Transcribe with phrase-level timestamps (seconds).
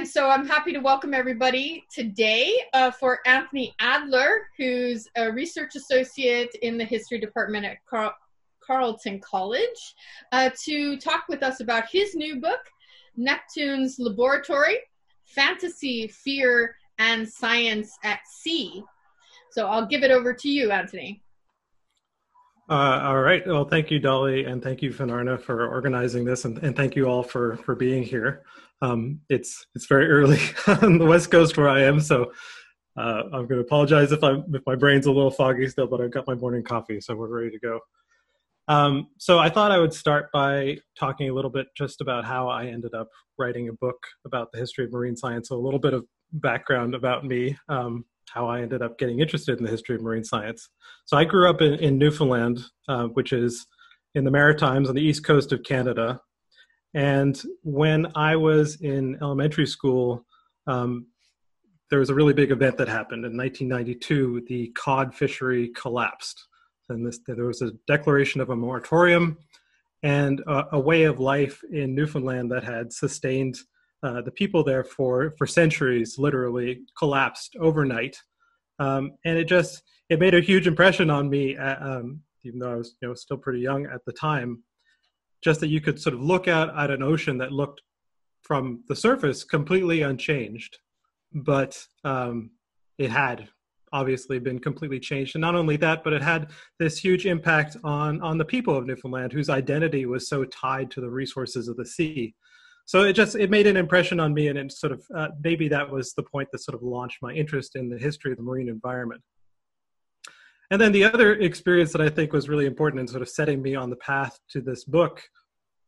[0.00, 5.76] and so I'm happy to welcome everybody today uh, for Antony Adler, who's a research
[5.76, 8.14] associate in the history department at Car-
[8.60, 9.94] Carleton College,
[10.32, 12.60] uh, to talk with us about his new book,
[13.18, 14.78] Neptune's Laboratory
[15.26, 18.82] Fantasy, Fear, and Science at Sea.
[19.50, 21.22] So I'll give it over to you, Antony.
[22.70, 23.46] Uh, all right.
[23.46, 27.04] Well, thank you, Dolly, and thank you, Finarna, for organizing this, and, and thank you
[27.04, 28.44] all for for being here.
[28.82, 32.32] Um, it's it's very early on the West Coast where I am, so
[32.96, 36.00] uh, I'm going to apologize if I'm if my brain's a little foggy still, but
[36.00, 37.80] I've got my morning coffee, so we're ready to go.
[38.68, 42.48] Um, so I thought I would start by talking a little bit just about how
[42.48, 45.48] I ended up writing a book about the history of marine science.
[45.48, 47.56] So a little bit of background about me.
[47.68, 50.68] Um, how I ended up getting interested in the history of marine science.
[51.04, 53.66] So I grew up in, in Newfoundland, uh, which is
[54.14, 56.20] in the Maritimes on the east coast of Canada.
[56.94, 60.24] And when I was in elementary school,
[60.66, 61.06] um,
[61.90, 64.44] there was a really big event that happened in 1992.
[64.48, 66.46] The cod fishery collapsed,
[66.88, 69.38] and this, there was a declaration of a moratorium
[70.02, 73.56] and a, a way of life in Newfoundland that had sustained
[74.02, 78.16] uh, the people there for for centuries literally collapsed overnight,
[78.78, 81.56] um, and it just it made a huge impression on me.
[81.56, 84.62] At, uh, um, even though I was you know still pretty young at the time,
[85.42, 87.80] just that you could sort of look out at an ocean that looked
[88.42, 90.78] from the surface completely unchanged,
[91.32, 92.50] but um,
[92.98, 93.48] it had
[93.92, 95.34] obviously been completely changed.
[95.34, 98.86] And not only that but it had this huge impact on on the people of
[98.86, 102.34] newfoundland whose identity was so tied to the resources of the sea.
[102.84, 105.68] So it just it made an impression on me and it sort of uh, maybe
[105.68, 108.44] that was the point that sort of launched my interest in the history of the
[108.44, 109.22] marine environment
[110.70, 113.60] and then the other experience that i think was really important in sort of setting
[113.62, 115.22] me on the path to this book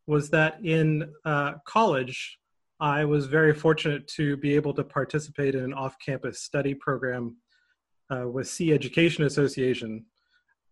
[0.07, 2.39] was that in uh, college
[2.81, 7.37] i was very fortunate to be able to participate in an off-campus study program
[8.11, 10.05] uh, with sea education association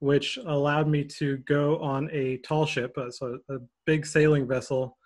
[0.01, 3.57] which allowed me to go on a tall ship uh, so a
[3.87, 4.97] big sailing vessel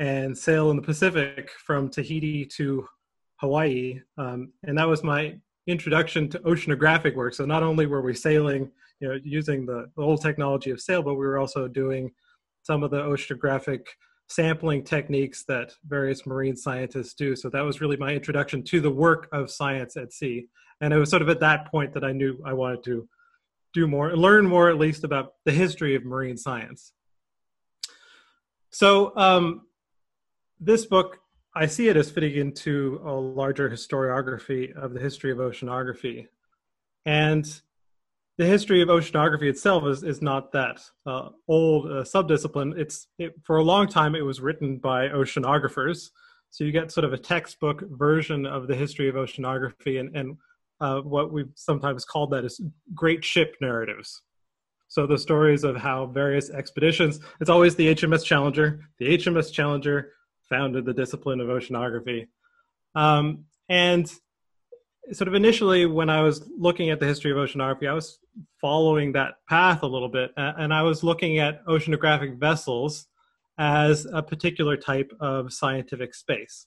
[0.00, 2.88] and sail in the Pacific from Tahiti to
[3.36, 4.00] Hawaii.
[4.16, 7.34] Um, and that was my introduction to oceanographic work.
[7.34, 11.02] So not only were we sailing, you know, using the, the old technology of sail,
[11.02, 12.10] but we were also doing
[12.62, 13.86] some of the oceanographic
[14.28, 17.34] sampling techniques that various marine scientists do.
[17.34, 20.46] So that was really my introduction to the work of science at sea.
[20.80, 23.08] And it was sort of at that point that I knew I wanted to
[23.72, 26.92] do more, learn more at least about the history of marine science.
[28.70, 29.62] So um,
[30.60, 31.18] this book,
[31.54, 36.28] I see it as fitting into a larger historiography of the history of oceanography.
[37.04, 37.44] And
[38.38, 42.78] the history of oceanography itself is, is not that uh, old uh, subdiscipline.
[42.78, 46.10] It's it, for a long time it was written by oceanographers.
[46.50, 50.36] So you get sort of a textbook version of the history of oceanography, and, and
[50.80, 52.60] uh, what we've sometimes called that is
[52.94, 54.22] great ship narratives.
[54.88, 60.12] So the stories of how various expeditions, it's always the HMS Challenger, the HMS Challenger
[60.50, 62.26] founded the discipline of oceanography.
[62.94, 64.12] Um, and
[65.12, 68.18] sort of initially, when I was looking at the history of oceanography, I was
[68.60, 73.06] following that path a little bit, and I was looking at oceanographic vessels
[73.58, 76.66] as a particular type of scientific space.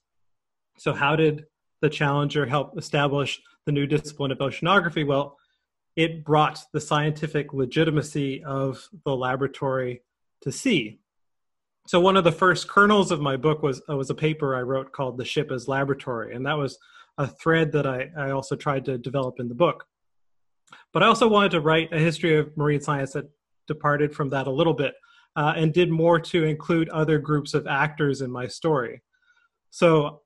[0.78, 1.46] So, how did
[1.82, 5.06] the Challenger help establish the new discipline of oceanography?
[5.06, 5.38] Well,
[5.96, 10.02] it brought the scientific legitimacy of the laboratory
[10.42, 11.00] to sea
[11.86, 14.62] so one of the first kernels of my book was uh, was a paper I
[14.62, 16.78] wrote called "The Ship as Laboratory," and that was
[17.18, 19.86] a thread that I, I also tried to develop in the book.
[20.92, 23.30] But I also wanted to write a history of marine science that
[23.68, 24.96] departed from that a little bit
[25.36, 29.02] uh, and did more to include other groups of actors in my story.
[29.70, 30.22] So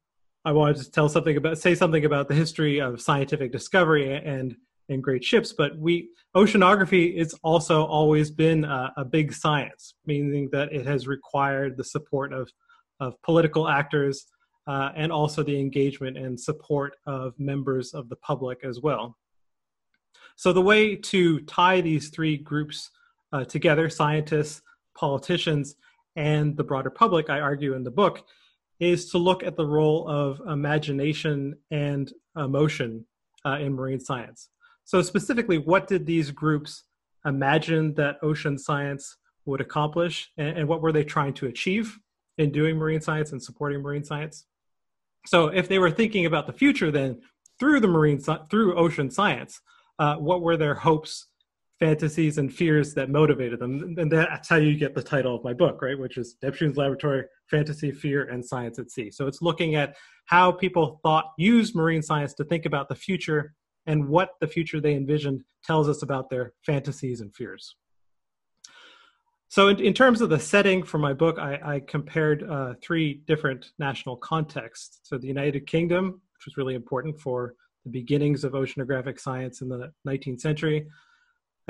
[0.46, 4.56] I wanted to tell something about, say something about the history of scientific discovery and
[4.90, 5.54] and great ships.
[5.54, 11.08] But we oceanography it's also always been a, a, big science, meaning that it has
[11.08, 12.50] required the support of
[13.00, 14.26] of political actors
[14.68, 19.16] uh, and also the engagement and support of members of the public as well.
[20.36, 22.92] So the way to tie these three groups
[23.34, 24.62] uh, together, scientists,
[24.96, 25.76] politicians,
[26.16, 28.24] and the broader public, I argue in the book,
[28.80, 33.06] is to look at the role of imagination and emotion
[33.46, 34.50] uh, in marine science.
[34.88, 36.86] So, specifically, what did these groups
[37.26, 42.00] imagine that ocean science would accomplish, and, and what were they trying to achieve
[42.38, 44.46] in doing marine science and supporting marine science?
[45.26, 47.20] So, if they were thinking about the future, then
[47.60, 49.60] through the marine through ocean science,
[50.00, 51.28] uh, what were their hopes
[51.82, 53.94] fantasies and fears that motivated them.
[53.98, 56.00] And that's how you get the title of my book, right?
[56.00, 59.12] Which is Neptune's Laboratory Fantasy, Fear, and Science at Sea.
[59.12, 59.96] So it's looking at
[60.26, 63.54] how people thought, used marine science to think about the future
[63.88, 67.76] and what the future they envisioned tells us about their fantasies and fears.
[69.50, 73.22] So, in, in terms of the setting for my book, I, I compared uh, three
[73.28, 75.00] different national contexts.
[75.04, 77.56] So, the United Kingdom, which was really important for
[77.86, 80.86] the beginnings of oceanographic science in the 19th century.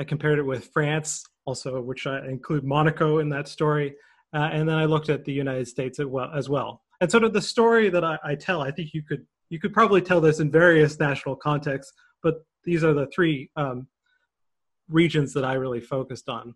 [0.00, 3.94] I compared it with France, also, which I include Monaco in that story.
[4.34, 6.82] Uh, and then I looked at the United States as well.
[7.00, 9.72] And sort of the story that I, I tell, I think you could you could
[9.72, 13.86] probably tell this in various national contexts, but these are the three um,
[14.88, 16.54] regions that I really focused on.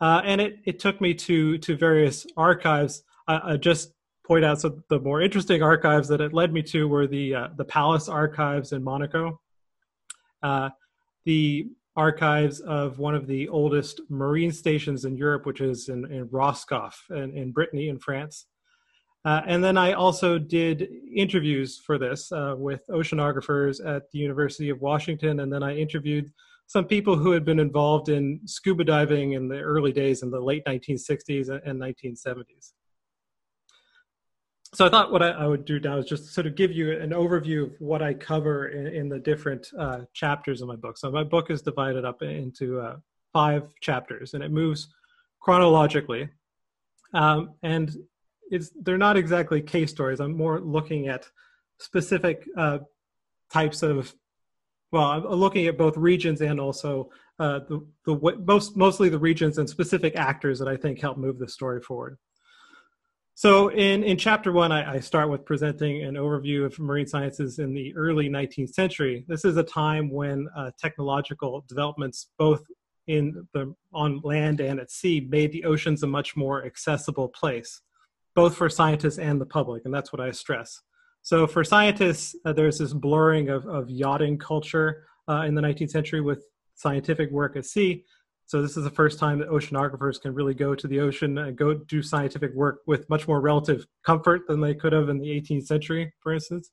[0.00, 3.02] Uh, and it, it took me to to various archives.
[3.28, 3.92] I, I just
[4.26, 7.48] point out some the more interesting archives that it led me to were the uh,
[7.56, 9.40] the palace archives in Monaco,
[10.42, 10.70] uh,
[11.24, 16.28] the archives of one of the oldest marine stations in Europe, which is in, in
[16.30, 18.46] Roscoff in, in Brittany in France.
[19.24, 24.70] Uh, and then I also did interviews for this uh, with oceanographers at the University
[24.70, 26.32] of Washington, and then I interviewed
[26.66, 30.40] some people who had been involved in scuba diving in the early days in the
[30.40, 32.72] late 1960s and 1970s.
[34.72, 36.92] So I thought what I, I would do now is just sort of give you
[36.92, 40.96] an overview of what I cover in, in the different uh, chapters of my book.
[40.96, 42.96] So my book is divided up into uh,
[43.32, 44.88] five chapters, and it moves
[45.40, 46.28] chronologically.
[47.14, 47.96] Um, and
[48.50, 50.20] it's they're not exactly case stories.
[50.20, 51.26] I'm more looking at
[51.78, 52.78] specific uh,
[53.52, 54.14] types of
[54.92, 59.58] well, I'm looking at both regions and also uh, the the most mostly the regions
[59.58, 62.18] and specific actors that I think help move the story forward.
[63.34, 67.58] So in in chapter one, I, I start with presenting an overview of marine sciences
[67.58, 69.24] in the early 19th century.
[69.28, 72.62] This is a time when uh, technological developments, both
[73.06, 77.80] in the on land and at sea, made the oceans a much more accessible place,
[78.34, 80.80] both for scientists and the public, and that's what I stress.
[81.22, 85.90] So for scientists, uh, there's this blurring of, of yachting culture uh, in the 19th
[85.90, 86.44] century with
[86.74, 88.04] scientific work at sea.
[88.46, 91.56] So this is the first time that oceanographers can really go to the ocean and
[91.56, 95.28] go do scientific work with much more relative comfort than they could have in the
[95.28, 96.72] 18th century, for instance.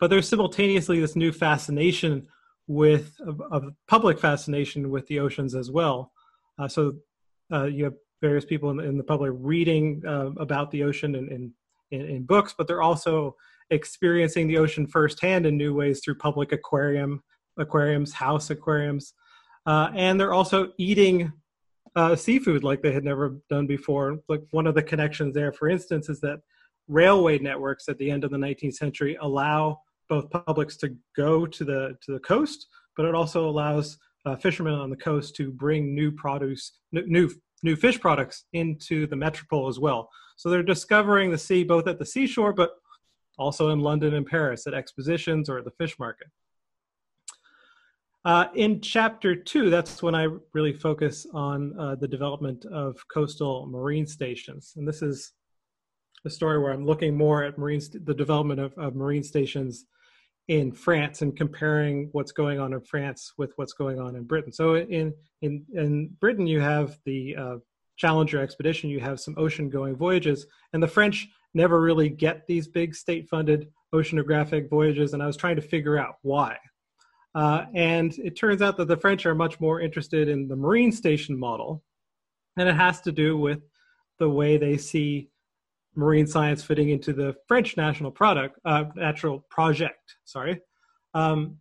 [0.00, 2.26] But there's simultaneously this new fascination
[2.66, 3.14] with
[3.52, 6.12] a, public fascination with the oceans as well.
[6.58, 6.94] Uh, so
[7.52, 11.14] uh, you have various people in, in the public are reading uh, about the ocean
[11.14, 11.52] and
[11.90, 13.34] in, in books, but they're also
[13.70, 17.22] experiencing the ocean firsthand in new ways through public aquarium
[17.58, 19.14] aquariums, house aquariums,
[19.66, 21.32] uh, and they're also eating
[21.96, 24.18] uh, seafood like they had never done before.
[24.28, 26.40] Like one of the connections there, for instance, is that
[26.86, 31.64] railway networks at the end of the 19th century allow both publics to go to
[31.64, 32.66] the to the coast,
[32.96, 37.28] but it also allows uh, fishermen on the coast to bring new produce, new
[37.62, 40.10] new fish products into the metropole as well.
[40.36, 42.70] So they're discovering the sea both at the seashore, but
[43.38, 46.28] also in London and Paris at expositions or at the fish market.
[48.24, 53.66] Uh, in chapter two, that's when I really focus on uh, the development of coastal
[53.66, 54.74] marine stations.
[54.76, 55.32] And this is
[56.24, 59.86] a story where I'm looking more at marine the development of, of marine stations
[60.48, 64.52] in France and comparing what's going on in France with what's going on in Britain.
[64.52, 67.56] So in in in Britain, you have the uh,
[67.96, 72.94] Challenger expedition, you have some ocean-going voyages, and the French never really get these big
[72.94, 75.12] state-funded oceanographic voyages.
[75.12, 76.56] And I was trying to figure out why.
[77.34, 80.92] Uh, and it turns out that the French are much more interested in the marine
[80.92, 81.82] station model,
[82.56, 83.60] and it has to do with
[84.18, 85.28] the way they see
[85.98, 90.16] marine science fitting into the French national product, uh, natural project.
[90.24, 90.60] Sorry.
[91.12, 91.56] Um,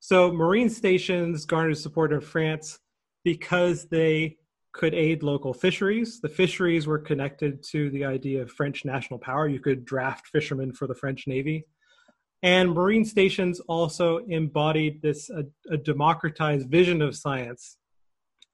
[0.00, 2.80] so marine stations garnered support in France
[3.24, 4.36] because they
[4.72, 6.20] could aid local fisheries.
[6.20, 9.46] The fisheries were connected to the idea of French national power.
[9.48, 11.64] You could draft fishermen for the French Navy.
[12.42, 17.76] And marine stations also embodied this a, a democratized vision of science,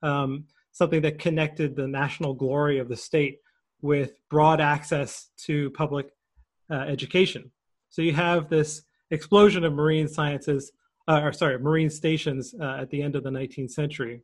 [0.03, 3.39] um, something that connected the national glory of the state
[3.85, 6.07] with broad access to public
[6.71, 7.53] uh, education.
[7.91, 10.73] So you have this explosion of marine sciences,
[11.07, 14.23] uh, or sorry, marine stations uh, at the end of the 19th century.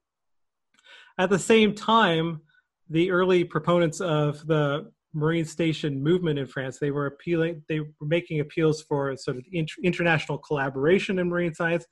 [1.19, 2.41] At the same time,
[2.89, 7.87] the early proponents of the marine station movement in France, they were appealing, they were
[8.01, 11.85] making appeals for sort of inter- international collaboration in marine science,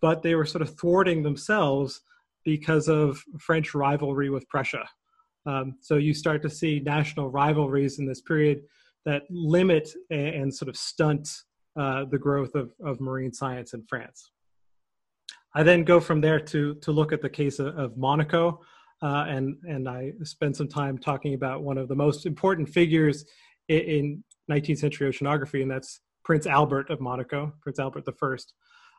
[0.00, 2.00] but they were sort of thwarting themselves
[2.42, 4.88] because of French rivalry with Prussia.
[5.46, 8.62] Um, so you start to see national rivalries in this period
[9.04, 11.28] that limit and, and sort of stunt
[11.76, 14.30] uh, the growth of, of marine science in France.
[15.54, 18.60] I then go from there to to look at the case of, of Monaco,
[19.02, 23.24] uh, and and I spend some time talking about one of the most important figures
[23.68, 28.36] in, in 19th century oceanography, and that's Prince Albert of Monaco, Prince Albert I,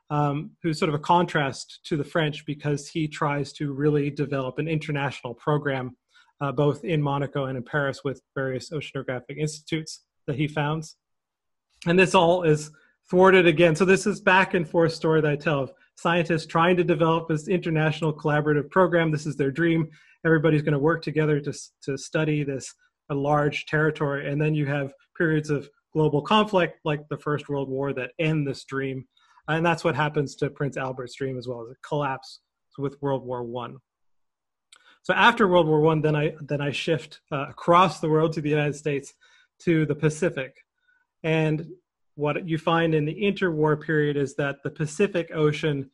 [0.09, 4.59] um, who's sort of a contrast to the French because he tries to really develop
[4.59, 5.95] an international program,
[6.43, 10.97] uh, both in Monaco and in Paris, with various oceanographic institutes that he founds.
[11.87, 12.69] And this all is
[13.09, 13.75] thwarted again.
[13.77, 17.29] So this is back and forth story that I tell of scientists trying to develop
[17.29, 19.09] this international collaborative program.
[19.09, 19.89] This is their dream.
[20.25, 22.73] Everybody's going to work together to, to study this
[23.09, 24.29] a large territory.
[24.29, 28.45] And then you have periods of global conflict like the First World War that end
[28.45, 29.05] this dream.
[29.47, 32.41] And that's what happens to Prince Albert's dream as well as it collapses
[32.77, 33.77] with World War One.
[35.03, 38.41] So after World War One, then I then I shift uh, across the world to
[38.41, 39.13] the United States
[39.59, 40.65] to the Pacific,
[41.23, 41.67] and
[42.15, 45.89] what you find in the interwar period is that the Pacific Ocean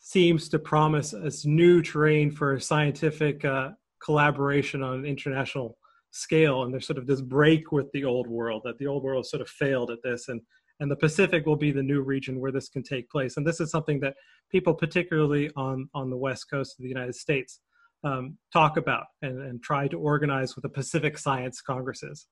[0.00, 3.70] seems to promise as new terrain for scientific uh,
[4.02, 5.76] collaboration on an international
[6.10, 6.62] scale.
[6.62, 9.42] And there's sort of this break with the old world that the old world sort
[9.42, 10.40] of failed at this, and
[10.80, 13.36] and the Pacific will be the new region where this can take place.
[13.36, 14.14] And this is something that
[14.50, 17.60] people, particularly on on the west coast of the United States,
[18.04, 22.26] um, talk about and, and try to organize with the Pacific Science Congresses.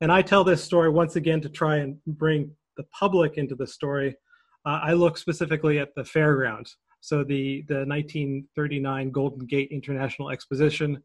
[0.00, 3.66] And I tell this story once again to try and bring the public into the
[3.66, 4.16] story,
[4.64, 6.76] uh, I look specifically at the fairgrounds.
[7.00, 11.02] So the the 1939 Golden Gate International Exposition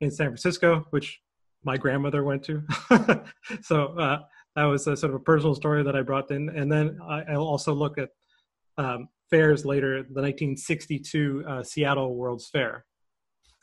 [0.00, 1.20] in San Francisco, which
[1.64, 2.62] my grandmother went to.
[3.62, 4.20] so uh,
[4.56, 7.36] that was a sort of a personal story that I brought in, and then I,
[7.36, 8.10] will also look at
[8.78, 12.84] um, fairs later, the 1962 uh, Seattle World's Fair.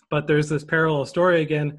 [0.10, 1.78] But there's this parallel story again.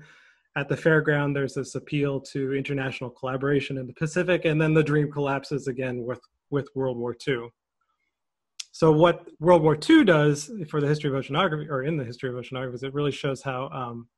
[0.57, 4.83] At the fairground there's this appeal to international collaboration in the pacific and then the
[4.83, 6.21] dream collapses again with
[6.51, 7.49] with world war ii
[8.73, 12.29] so what world war ii does for the history of oceanography or in the history
[12.29, 14.09] of oceanography is it really shows how um,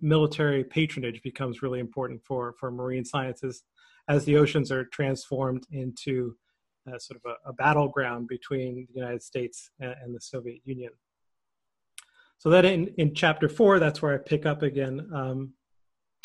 [0.00, 3.64] military patronage becomes really important for for marine sciences
[4.08, 6.36] as the oceans are transformed into
[6.86, 10.90] uh, sort of a, a, battleground between the united states and, and the soviet union
[12.38, 15.52] so that in, in chapter four that's where i pick up again um,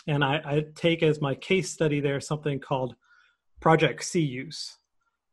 [0.07, 2.95] and I, I, take as my case study there something called
[3.59, 4.77] Project SEA USE,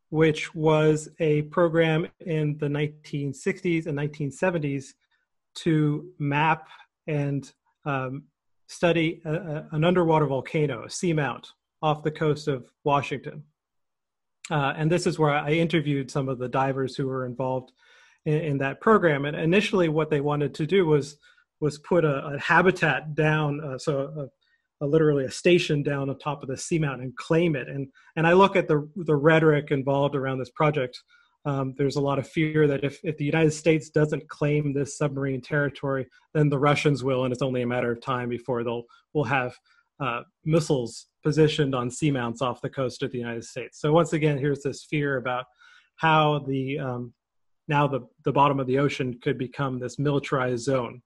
[0.09, 4.93] which was a program in the 1960s and 1970s
[5.55, 6.67] to map
[7.07, 7.51] and
[7.85, 8.23] um,
[8.67, 11.47] study a, a, an underwater volcano, a seamount,
[11.81, 13.43] off the coast of Washington.
[14.49, 17.71] Uh, and this is where I interviewed some of the divers who were involved
[18.25, 19.25] in, in that program.
[19.25, 21.17] And initially, what they wanted to do was
[21.59, 24.29] was put a, a habitat down, uh, so
[24.81, 27.67] a, literally a station down on top of the seamount and claim it.
[27.67, 31.01] And and I look at the the rhetoric involved around this project.
[31.43, 34.95] Um, there's a lot of fear that if, if the United States doesn't claim this
[34.95, 38.83] submarine territory, then the Russians will, and it's only a matter of time before they'll
[39.13, 39.57] will have
[39.99, 43.79] uh, missiles positioned on seamounts off the coast of the United States.
[43.79, 45.45] So once again, here's this fear about
[45.95, 47.13] how the um,
[47.71, 51.01] now the, the bottom of the ocean could become this militarized zone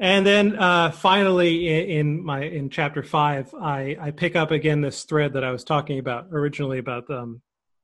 [0.00, 4.80] And then uh, finally, in, in, my in chapter five, I, I pick up again
[4.80, 7.42] this thread that I was talking about originally about um,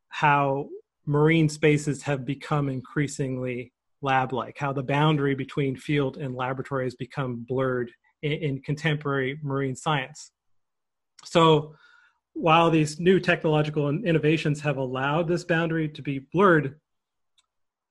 [0.08, 0.68] how
[1.04, 7.44] marine spaces have become increasingly lab-like, how the boundary between field and laboratory has become
[7.46, 7.90] blurred
[8.22, 10.32] in, in contemporary marine science.
[11.24, 11.74] So,
[12.36, 16.78] while these new technological innovations have allowed this boundary to be blurred,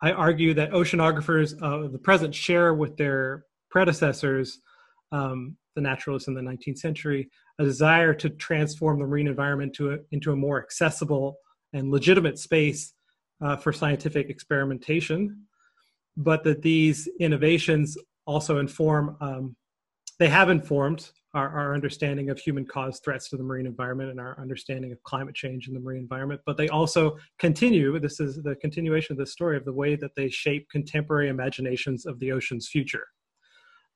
[0.02, 4.60] I argue that oceanographers of the present share with their predecessors,
[5.12, 9.94] um, the naturalists in the 19th century, a desire to transform the marine environment to
[9.94, 11.38] a, into a more accessible
[11.74, 12.94] and legitimate space
[13.42, 15.48] uh, for scientific experimentation,
[16.16, 17.98] but that these innovations
[18.28, 19.56] also inform, um,
[20.20, 24.20] they have informed our, our, understanding of human caused threats to the marine environment and
[24.20, 26.42] our understanding of climate change in the marine environment.
[26.46, 30.16] But they also continue, this is the continuation of the story of the way that
[30.16, 33.06] they shape contemporary imaginations of the ocean's future.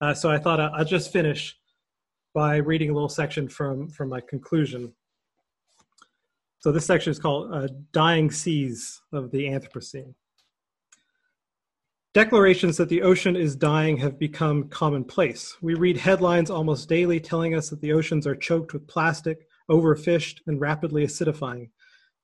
[0.01, 1.57] Uh, so I thought I'll just finish
[2.35, 4.93] by reading a little section from, from my conclusion.
[6.59, 10.13] So this section is called uh, Dying Seas of the Anthropocene.
[12.13, 15.55] Declarations that the ocean is dying have become commonplace.
[15.61, 20.39] We read headlines almost daily telling us that the oceans are choked with plastic, overfished,
[20.47, 21.69] and rapidly acidifying.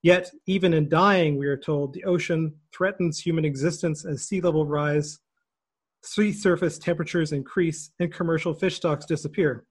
[0.01, 4.65] Yet, even in dying, we are told the ocean threatens human existence as sea level
[4.65, 5.19] rise
[6.05, 9.65] sea surface temperatures increase, and commercial fish stocks disappear.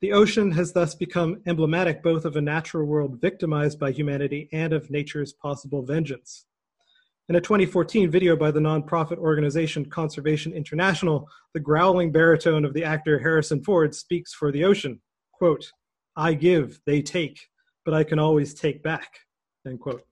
[0.00, 4.72] The ocean has thus become emblematic both of a natural world victimized by humanity and
[4.72, 6.46] of nature's possible vengeance.
[7.32, 12.84] In a 2014 video by the nonprofit organization Conservation International, the growling baritone of the
[12.84, 15.00] actor Harrison Ford speaks for the ocean.
[15.32, 15.72] Quote,
[16.14, 17.48] I give, they take,
[17.86, 19.20] but I can always take back.
[19.66, 20.02] End quote.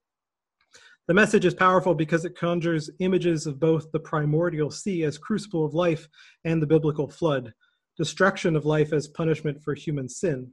[1.08, 5.66] The message is powerful because it conjures images of both the primordial sea as crucible
[5.66, 6.08] of life
[6.44, 7.52] and the biblical flood,
[7.98, 10.50] destruction of life as punishment for human sin.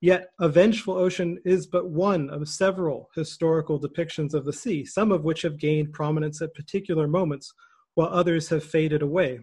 [0.00, 5.10] Yet, a vengeful ocean is but one of several historical depictions of the sea, some
[5.10, 7.52] of which have gained prominence at particular moments,
[7.94, 9.40] while others have faded away.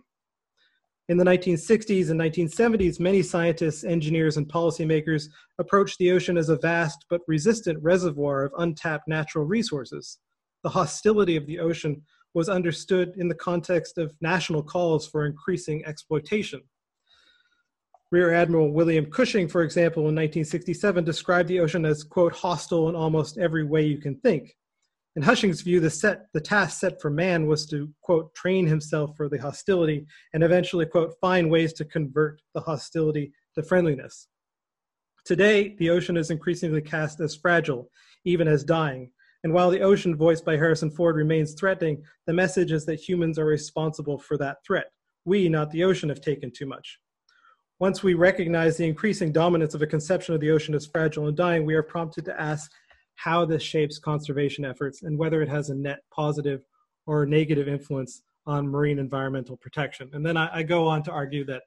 [1.10, 5.25] In the 1960s and 1970s, many scientists, engineers, and policymakers
[5.60, 10.19] approached the ocean as a vast but resistant reservoir of untapped natural resources.
[10.63, 15.83] The hostility of the ocean was understood in the context of national calls for increasing
[15.86, 16.62] exploitation.
[18.13, 22.96] Rear Admiral William Cushing, for example, in 1967 described the ocean as, quote, hostile in
[22.96, 24.55] almost every way you can think.
[25.15, 29.17] In Cushing's view, the, set, the task set for man was to, quote, train himself
[29.17, 30.05] for the hostility
[30.36, 34.27] and eventually, quote, find ways to convert the hostility to friendliness.
[35.25, 37.89] Today, the ocean is increasingly cast as fragile,
[38.25, 39.10] even as dying.
[39.43, 43.39] And while the ocean voiced by Harrison Ford remains threatening, the message is that humans
[43.39, 44.91] are responsible for that threat.
[45.25, 47.00] We, not the ocean, have taken too much.
[47.84, 51.36] Once we recognize the increasing dominance of a conception of the ocean as fragile and
[51.36, 52.72] dying, we are prompted to ask
[53.16, 56.62] how this shapes conservation efforts and whether it has a net positive
[57.08, 60.10] or negative influence on marine environmental protection.
[60.13, 61.63] And then I, I go on to argue that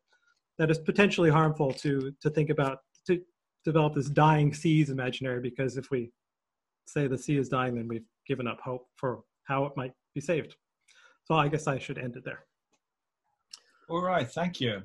[0.56, 3.20] that is potentially harmful to to think about to
[3.66, 6.10] develop this dying seas imaginary because if we
[6.86, 10.22] say the sea is dying, then we've given up hope for how it might be
[10.22, 10.56] saved.
[11.24, 12.46] So I guess I should end it there.
[13.90, 14.80] All right, thank you.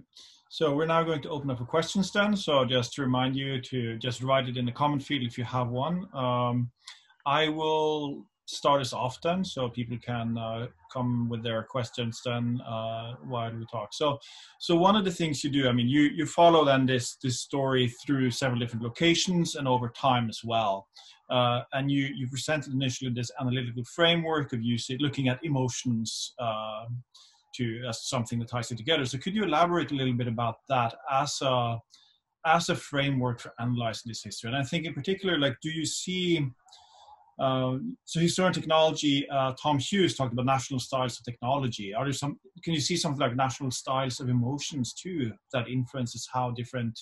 [0.53, 2.35] So we're now going to open up for questions then.
[2.35, 5.45] So just to remind you to just write it in the comment field if you
[5.45, 6.13] have one.
[6.13, 6.69] Um,
[7.25, 12.59] I will start us off then so people can uh, come with their questions then
[12.67, 13.93] uh, while we talk.
[13.93, 14.19] So,
[14.59, 17.39] so one of the things you do, I mean, you, you follow then this, this
[17.39, 20.85] story through several different locations and over time as well.
[21.29, 26.87] Uh, and you, you presented initially this analytical framework of using, looking at emotions uh,
[27.53, 29.05] to as something that ties it together.
[29.05, 31.79] So could you elaborate a little bit about that as a
[32.45, 34.49] as a framework for analyzing this history?
[34.49, 36.51] And I think in particular, like, do you see
[37.41, 41.91] uh, so historian technology, uh, Tom Hughes talked about national styles of technology.
[41.91, 42.39] Are there some?
[42.63, 46.99] Can you see something like national styles of emotions too that influences how different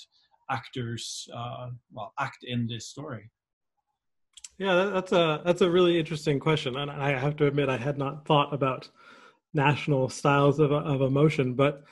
[0.49, 3.29] actors uh, well act in this story?
[4.57, 7.97] Yeah, that's a that's a really interesting question, and I have to admit I had
[7.97, 8.89] not thought about
[9.53, 11.83] national styles of, of emotion, but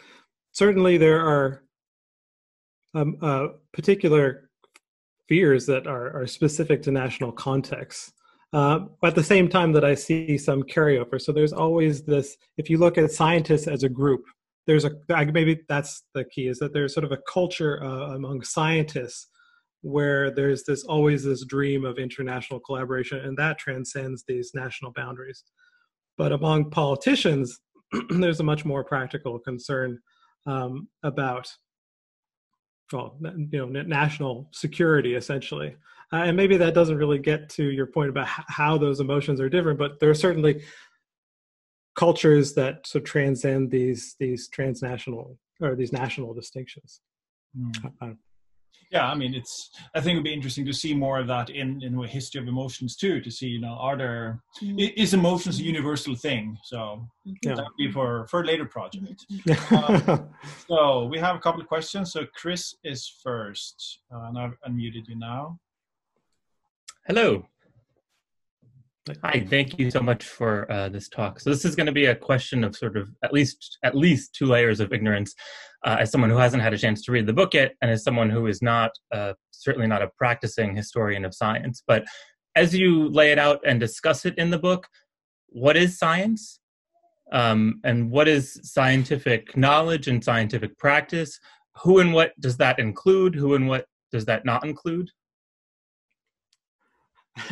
[0.52, 1.64] certainly there are
[2.94, 4.50] um, uh, particular
[5.28, 8.14] fears that are, are specific to national contexts.
[8.54, 11.22] Uh, at the same time that I see some carryover.
[11.22, 14.24] So there's always this, if you look at scientists as a group,
[14.66, 18.44] there's a, maybe that's the key, is that there's sort of a culture uh, among
[18.44, 19.28] scientists
[19.82, 25.44] where there's this always this dream of international collaboration and that transcends these national boundaries.
[26.18, 27.60] But among politicians,
[28.10, 30.00] there's a much more practical concern
[30.46, 31.52] um, about,
[32.92, 35.76] well, you know, national security essentially.
[36.14, 39.50] Uh, and maybe that doesn't really get to your point about how those emotions are
[39.50, 40.64] different, but there are certainly
[41.96, 47.02] cultures that sort of transcend these these transnational or these national distinctions.
[47.58, 48.18] Mm
[48.92, 51.82] yeah i mean it's i think it'd be interesting to see more of that in
[51.82, 54.80] in a history of emotions too to see you know are there mm-hmm.
[54.80, 56.58] is emotions a universal thing?
[56.64, 57.56] So yeah.
[57.56, 59.26] that would be for for a later project.
[59.72, 60.30] Um,
[60.68, 62.12] so we have a couple of questions.
[62.14, 65.60] So chris is first uh, and i've unmuted you now.
[67.08, 67.46] Hello
[69.24, 71.40] Hi, thank you so much for uh, this talk.
[71.40, 74.34] So this is going to be a question of sort of at least at least
[74.34, 75.34] two layers of ignorance,
[75.86, 78.04] uh, as someone who hasn't had a chance to read the book yet, and as
[78.04, 81.84] someone who is not uh, certainly not a practicing historian of science.
[81.88, 82.06] But
[82.56, 84.88] as you lay it out and discuss it in the book,
[85.48, 86.60] what is science,
[87.32, 91.40] um, and what is scientific knowledge and scientific practice?
[91.84, 93.36] Who and what does that include?
[93.36, 95.10] Who and what does that not include?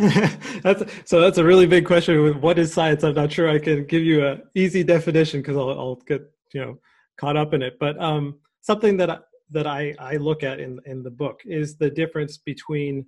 [0.63, 3.03] that's so that's a really big question what is science?
[3.03, 6.21] I'm not sure i can give you a easy definition because I'll, I'll, get
[6.53, 6.79] you know
[7.17, 7.77] caught up in it.
[7.79, 9.19] But um, something that I,
[9.51, 13.05] that I, I look at in in the book is the difference between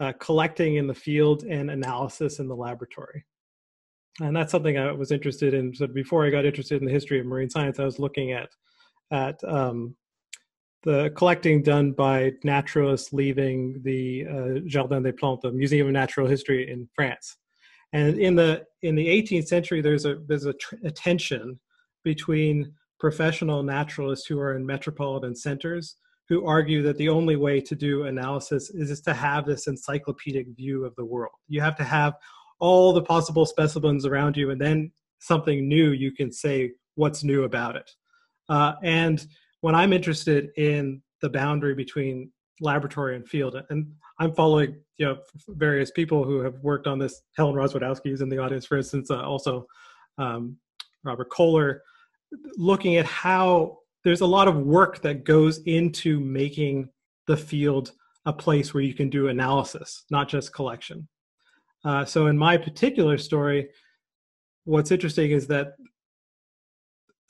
[0.00, 3.24] uh, collecting in the field and analysis in the laboratory.
[4.20, 5.74] And that's something i was interested in.
[5.74, 8.50] So before i got interested in the history of marine science i was looking at
[9.10, 9.96] at um,
[10.82, 16.26] the collecting done by naturalists leaving the uh, Jardin des Plantes, the Museum of Natural
[16.26, 17.36] History in France.
[17.92, 21.58] And in the in the 18th century, there's a there's a, tr- a tension
[22.04, 25.96] between professional naturalists who are in metropolitan centers
[26.30, 30.84] who argue that the only way to do analysis is, to have this encyclopedic view
[30.84, 31.34] of the world.
[31.48, 32.14] You have to have
[32.60, 37.42] all the possible specimens around you, and then something new you can say what's new
[37.42, 37.90] about it.
[38.48, 39.26] Uh, and
[39.60, 45.18] when I'm interested in the boundary between laboratory and field, and I'm following you know
[45.48, 47.22] various people who have worked on this.
[47.36, 49.10] Helen Rozwadowski is in the audience, for instance.
[49.10, 49.66] Uh, also,
[50.18, 50.56] um,
[51.04, 51.82] Robert Kohler,
[52.56, 56.88] looking at how there's a lot of work that goes into making
[57.26, 57.92] the field
[58.26, 61.08] a place where you can do analysis, not just collection.
[61.84, 63.68] Uh, so in my particular story,
[64.64, 65.72] what's interesting is that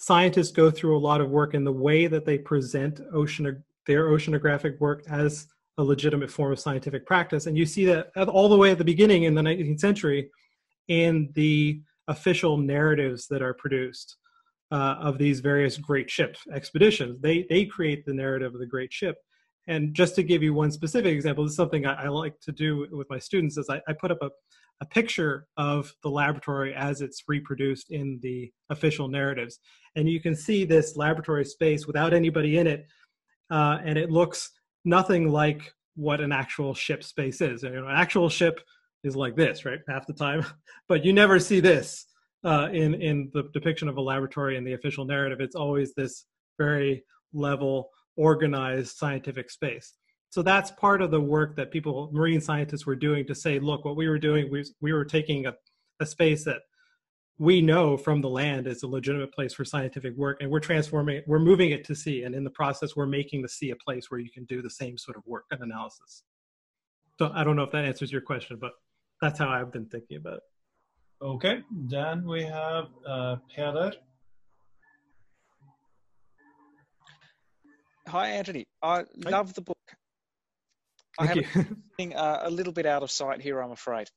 [0.01, 4.07] scientists go through a lot of work in the way that they present ocean their
[4.07, 7.47] oceanographic work as a legitimate form of scientific practice.
[7.47, 10.31] And you see that all the way at the beginning in the 19th century
[10.89, 14.17] in the official narratives that are produced
[14.73, 17.21] uh, of these various great ship expeditions.
[17.21, 19.17] They, they create the narrative of the great ship.
[19.69, 22.53] And just to give you one specific example, this is something I, I like to
[22.53, 24.31] do with my students is I, I put up a,
[24.81, 29.59] a picture of the laboratory as it's reproduced in the official narratives.
[29.97, 32.87] And you can see this laboratory space without anybody in it.
[33.51, 34.51] Uh, and it looks
[34.85, 37.63] nothing like what an actual ship space is.
[37.63, 38.61] You know, an actual ship
[39.05, 39.81] is like this, right?
[39.89, 40.45] Half the time,
[40.89, 42.07] but you never see this
[42.45, 45.41] uh, in in the depiction of a laboratory in the official narrative.
[45.41, 46.27] It's always this
[46.59, 49.95] very level, organized scientific space.
[50.31, 53.85] So that's part of the work that people, marine scientists, were doing to say, look,
[53.85, 55.55] what we were doing, we we were taking a,
[55.99, 56.63] a space that
[57.41, 61.17] we know from the land is a legitimate place for scientific work and we're transforming
[61.17, 62.23] it we're moving it to sea.
[62.23, 64.71] And in the process we're making the sea a place where you can do the
[64.71, 66.23] same sort of work and analysis.
[67.19, 68.73] So i don't know if that answers your question but
[69.21, 70.43] that's how i've been thinking about it.
[71.23, 73.93] Okay then we have uh, Peder.
[78.07, 78.67] hi antony.
[78.83, 79.31] I hi.
[79.31, 79.79] love the book
[81.21, 81.67] Thank I have
[81.99, 84.09] a, uh, a little bit out of sight here, I'm afraid.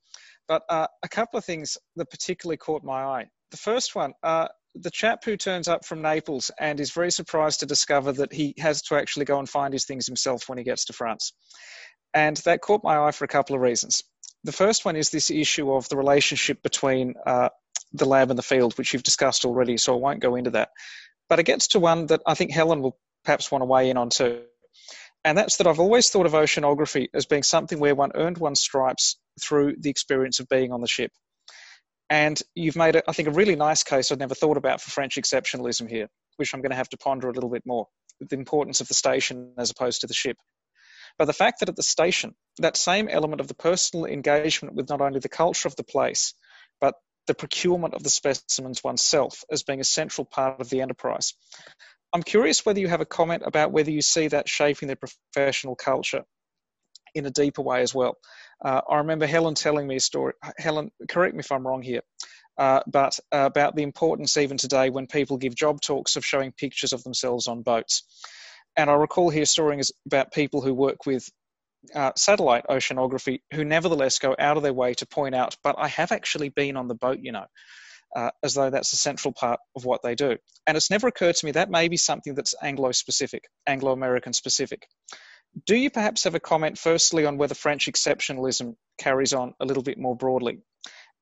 [0.48, 3.26] But uh, a couple of things that particularly caught my eye.
[3.52, 7.60] The first one, uh, the chap who turns up from Naples and is very surprised
[7.60, 10.64] to discover that he has to actually go and find his things himself when he
[10.64, 11.34] gets to France.
[12.14, 14.04] And that caught my eye for a couple of reasons.
[14.44, 17.50] The first one is this issue of the relationship between uh,
[17.94, 20.70] the lab and the field, which you've discussed already, so I won't go into that.
[21.30, 23.98] But it gets to one that I think Helen will perhaps want to weigh in
[23.98, 24.42] on too.
[25.26, 28.60] And that's that I've always thought of oceanography as being something where one earned one's
[28.60, 31.12] stripes through the experience of being on the ship.
[32.10, 35.16] And you've made, I think, a really nice case I'd never thought about for French
[35.16, 37.88] exceptionalism here, which I'm going to have to ponder a little bit more
[38.20, 40.38] the importance of the station as opposed to the ship.
[41.18, 44.90] But the fact that at the station, that same element of the personal engagement with
[44.90, 46.34] not only the culture of the place,
[46.82, 46.96] but
[47.28, 51.34] the procurement of the specimens oneself as being a central part of the enterprise.
[52.14, 55.76] I'm curious whether you have a comment about whether you see that shaping the professional
[55.76, 56.24] culture
[57.16, 58.18] in a deeper way as well.
[58.64, 60.34] Uh, I remember Helen telling me a story.
[60.58, 62.02] Helen, correct me if I'm wrong here,
[62.58, 66.52] uh, but uh, about the importance even today when people give job talks of showing
[66.52, 68.04] pictures of themselves on boats.
[68.76, 71.28] And I recall here stories about people who work with
[71.94, 75.88] uh, satellite oceanography who nevertheless go out of their way to point out, but I
[75.90, 77.46] have actually been on the boat, you know.
[78.16, 80.38] Uh, as though that's a central part of what they do.
[80.68, 84.34] And it's never occurred to me that may be something that's Anglo specific, Anglo American
[84.34, 84.88] specific.
[85.66, 89.84] Do you perhaps have a comment, firstly, on whether French exceptionalism carries on a little
[89.84, 90.60] bit more broadly?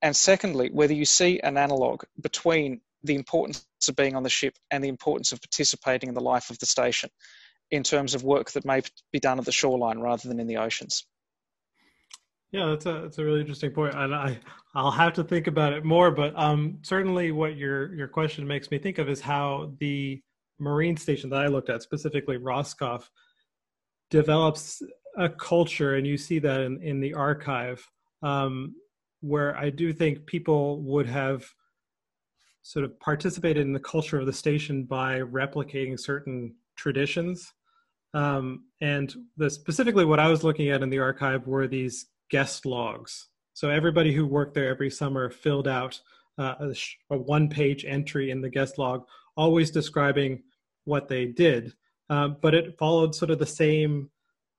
[0.02, 4.56] And secondly, whether you see an analogue between the importance of being on the ship
[4.70, 7.10] and the importance of participating in the life of the station
[7.70, 10.58] in terms of work that may be done at the shoreline rather than in the
[10.58, 11.06] oceans?
[12.52, 14.38] Yeah, that's a that's a really interesting point, and I
[14.76, 16.12] I'll have to think about it more.
[16.12, 20.22] But um, certainly, what your your question makes me think of is how the
[20.60, 23.10] marine station that I looked at, specifically Roscoff,
[24.10, 24.82] develops
[25.18, 27.86] a culture, and you see that in, in the archive,
[28.22, 28.76] um,
[29.22, 31.46] where I do think people would have
[32.64, 37.54] sort of participated in the culture of the station by replicating certain traditions.
[38.14, 42.66] Um, and the, specifically, what I was looking at in the archive were these guest
[42.66, 43.28] logs.
[43.54, 46.00] So everybody who worked there every summer filled out
[46.40, 46.76] uh, a,
[47.12, 50.42] a one-page entry in the guest log, always describing
[50.86, 51.74] what they did.
[52.10, 54.10] Um, but it followed sort of the same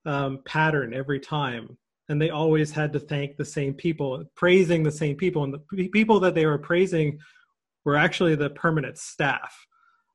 [0.06, 1.76] um, pattern every time.
[2.08, 5.44] And they always had to thank the same people, praising the same people.
[5.44, 7.18] And the people that they were praising
[7.84, 9.66] were actually the permanent staff.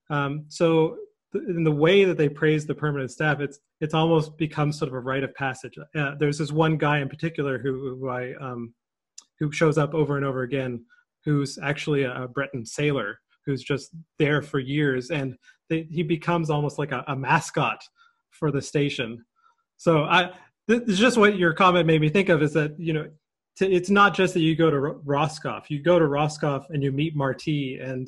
[0.10, 0.98] Um, so
[1.34, 4.96] in the way that they praise the permanent staff, it's it's almost become sort of
[4.96, 5.78] a rite of passage.
[5.96, 8.74] Uh, there's this one guy in particular who, who I um,
[9.40, 10.86] who shows up over and over again,
[11.26, 15.36] who's actually a Breton sailor who's just there for years, and
[15.70, 17.82] they, he becomes almost like a, a mascot
[18.30, 19.24] for the station.
[19.78, 20.32] So I,
[20.68, 23.08] this is just what your comment made me think of is that you know
[23.60, 25.72] it's not just that you go to Roscoff.
[25.72, 28.08] You go to Roscoff and you meet Marti, and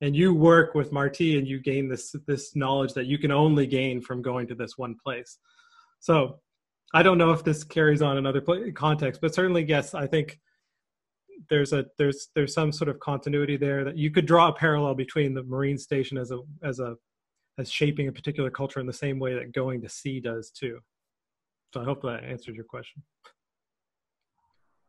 [0.00, 3.66] and you work with Marty and you gain this this knowledge that you can only
[3.66, 5.38] gain from going to this one place.
[6.00, 6.40] So
[6.92, 10.38] I don't know if this carries on in other contexts, but certainly yes, I think
[11.50, 14.94] there's a there's there's some sort of continuity there that you could draw a parallel
[14.94, 16.94] between the marine station as a as a
[17.58, 20.78] as shaping a particular culture in the same way that going to sea does too.
[21.72, 23.02] So I hope that answered your question.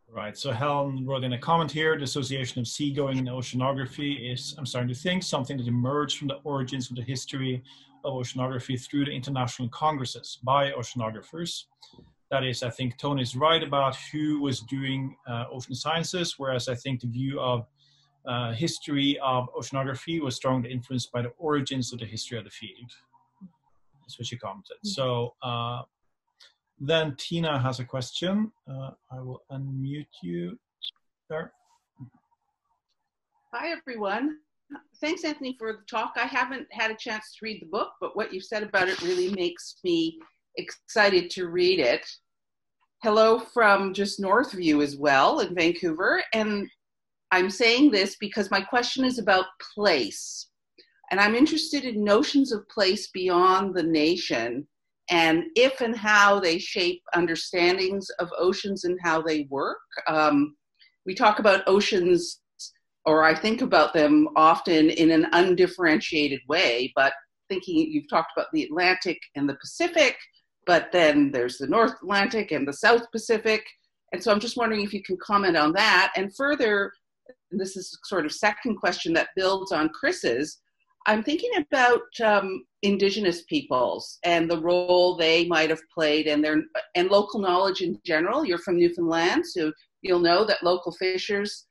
[0.10, 0.38] Right.
[0.38, 4.65] So Helen wrote in a comment here: the association of seagoing and oceanography is, I'm
[4.65, 7.62] starting to think, something that emerged from the origins of the history
[8.06, 11.65] of oceanography through the international congresses by oceanographers.
[12.32, 16.70] That is, I think Tony is right about who was doing uh, ocean sciences, whereas
[16.70, 17.68] I think the view of
[18.26, 22.50] uh, history of oceanography was strongly influenced by the origins of the history of the
[22.50, 22.91] field.
[24.02, 24.78] That's what she commented.
[24.78, 24.89] Mm-hmm.
[24.89, 25.82] So uh,
[26.79, 28.51] then Tina has a question.
[28.67, 30.59] Uh, I will unmute you
[31.29, 31.53] there.
[33.53, 34.38] Hi, everyone.
[34.99, 36.13] Thanks, Antony, for the talk.
[36.17, 39.01] I haven't had a chance to read the book, but what you've said about it
[39.01, 40.19] really makes me
[40.57, 42.05] excited to read it.
[43.03, 46.23] Hello from just Northview as well in Vancouver.
[46.33, 46.67] And
[47.31, 50.49] I'm saying this because my question is about place.
[51.11, 54.67] And I'm interested in notions of place beyond the nation
[55.10, 59.78] and if and how they shape understandings of oceans and how they work.
[60.08, 60.56] Um,
[61.06, 62.41] we talk about oceans,
[63.06, 67.13] or I think about them often in an undifferentiated way, but
[67.50, 70.18] thinking you've talked about the Atlantic and the Pacific,
[70.65, 73.63] but then there's the North Atlantic and the South Pacific.
[74.12, 76.12] And so I'm just wondering if you can comment on that.
[76.15, 76.91] And further,
[77.52, 80.60] this is sort of second question that builds on Chris's.
[81.08, 86.63] I'm thinking about um, indigenous peoples and the role they might have played and their
[86.96, 88.46] and local knowledge in general.
[88.46, 91.65] You're from Newfoundland, so you'll know that local fishers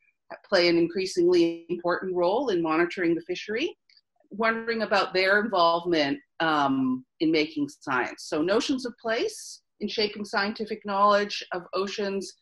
[0.48, 3.76] play an increasingly important role in monitoring the fishery.
[4.30, 8.24] Wondering about their involvement um, in making science.
[8.26, 12.32] So notions of place in shaping scientific knowledge of oceans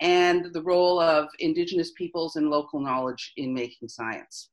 [0.00, 4.50] and the role of indigenous peoples and local knowledge in making science.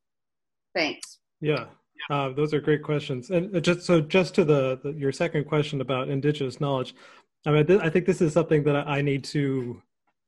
[0.74, 1.20] Thanks.
[1.42, 1.66] Yeah,
[2.10, 3.30] uh, those are great questions.
[3.30, 6.94] And just so, just to the, the your second question about indigenous knowledge,
[7.46, 9.82] I mean, th- I think this is something that I need to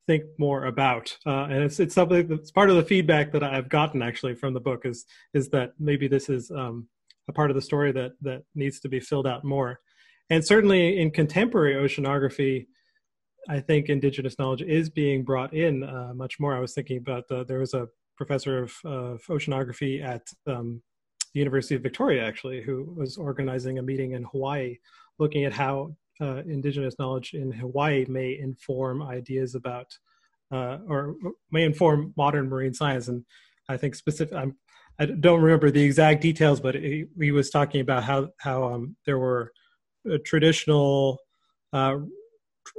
[0.08, 3.70] think more about, uh, and it's it's something that's part of the feedback that I've
[3.70, 6.88] gotten actually from the book is is that maybe this is um,
[7.28, 9.80] a part of the story that that needs to be filled out more,
[10.30, 12.68] and certainly in contemporary oceanography.
[13.50, 16.54] I think indigenous knowledge is being brought in uh, much more.
[16.54, 20.82] I was thinking about the, there was a professor of, of oceanography at um,
[21.34, 24.78] the University of Victoria, actually, who was organizing a meeting in Hawaii
[25.20, 29.98] looking at how uh, indigenous knowledge in Hawaii may inform ideas about
[30.52, 31.16] uh, or
[31.52, 33.08] may inform modern marine science.
[33.08, 33.26] And
[33.68, 34.56] I think specific, I'm,
[35.00, 38.96] I don't remember the exact details, but he, he was talking about how how um,
[39.06, 39.52] there were
[40.12, 41.20] uh, traditional
[41.74, 41.98] uh,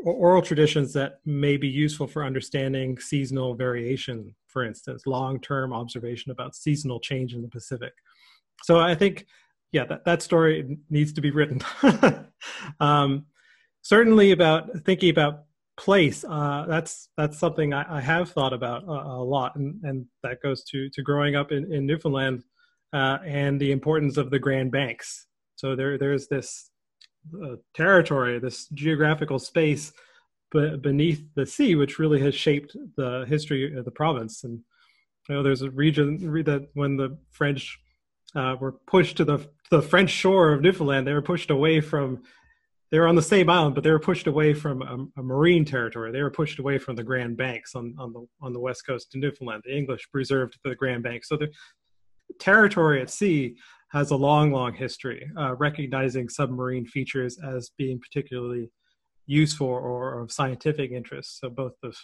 [0.04, 4.34] oral traditions that may be useful for understanding seasonal variation.
[4.48, 7.92] For instance, long-term observation about seasonal change in the Pacific
[8.62, 9.26] so I think,
[9.72, 11.60] yeah, that, that story needs to be written.
[12.80, 13.26] um,
[13.82, 15.44] certainly about thinking about
[15.78, 16.24] place.
[16.24, 20.42] Uh, that's that's something I, I have thought about a, a, lot, and, and that
[20.42, 22.42] goes to to growing up in, in Newfoundland
[22.92, 25.26] uh, and the importance of the Grand Banks.
[25.56, 26.70] So there there's this
[27.42, 29.92] uh, territory, this geographical space
[30.50, 34.44] beneath the sea, which really has shaped the history of the province.
[34.44, 34.60] And
[35.28, 37.78] you know, there's a region that when the French
[38.34, 41.06] uh, were pushed to the the French shore of Newfoundland.
[41.06, 42.22] They were pushed away from.
[42.90, 45.66] They were on the same island, but they were pushed away from a, a, marine
[45.66, 46.10] territory.
[46.10, 49.14] They were pushed away from the Grand Banks on, on the on the west coast
[49.14, 49.62] of Newfoundland.
[49.66, 51.48] The English preserved the Grand Banks, so the
[52.38, 53.56] territory at sea
[53.90, 58.70] has a long, long history, uh, recognizing submarine features as being particularly
[59.26, 61.40] useful or of scientific interest.
[61.40, 61.96] So both of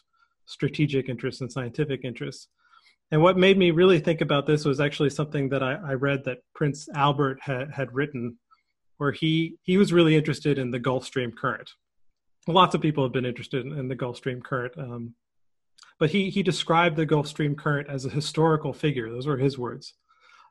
[0.46, 2.48] strategic interest and scientific interest.
[3.10, 6.24] And what made me really think about this was actually something that I, I read
[6.24, 8.38] that Prince Albert had, had written,
[8.96, 11.70] where he, he was really interested in the Gulf Stream current.
[12.48, 14.72] Lots of people have been interested in, in the Gulf Stream current.
[14.78, 15.14] Um,
[15.98, 19.10] but he, he described the Gulf Stream current as a historical figure.
[19.10, 19.94] Those were his words.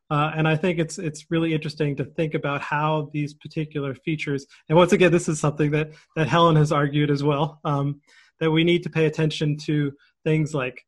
[0.09, 4.45] Uh, and I think it's it's really interesting to think about how these particular features.
[4.69, 8.01] And once again, this is something that that Helen has argued as well um,
[8.39, 9.91] that we need to pay attention to
[10.23, 10.85] things like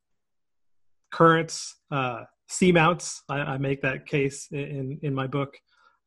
[1.15, 3.21] currents, uh, seamounts.
[3.29, 5.57] I, I, make that case in in my book,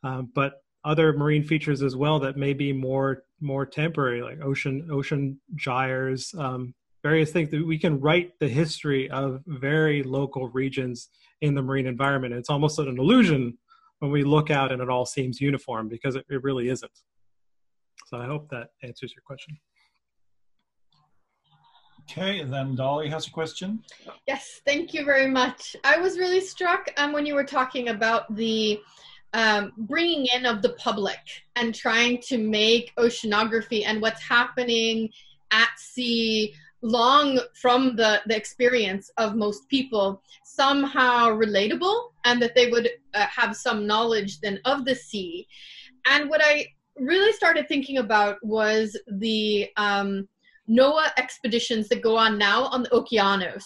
[0.04, 4.86] um, but other marine features as well that may be more more temporary, like ocean
[4.92, 11.08] ocean gyres, um, various things that we can write the history of very local regions
[11.40, 12.34] in the marine environment.
[12.34, 13.56] It's almost an illusion
[14.00, 16.98] when we look out and it all seems uniform because it, it really isn't.
[18.08, 19.56] So I hope that answers your question.
[22.10, 23.82] Okay, then Dolly has a question.
[24.26, 25.76] Yes, thank you very much.
[25.84, 28.80] I was really struck um, when you were talking about the
[29.34, 31.18] um, bringing in of the public
[31.56, 35.10] and trying to make oceanography and what's happening
[35.50, 42.70] at sea long from the, the experience of most people somehow relatable and that they
[42.70, 45.46] would uh, have some knowledge then of the sea
[46.06, 46.64] and what i
[46.96, 50.28] really started thinking about was the um,
[50.68, 53.64] noaa expeditions that go on now on the okeanos